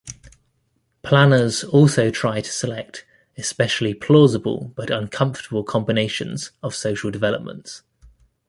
[1.03, 3.05] Planners also try to select
[3.37, 7.83] especially plausible but uncomfortable combinations of social developments.